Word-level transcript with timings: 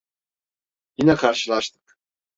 Yine 0.97 1.15
karşılaştık. 1.15 1.97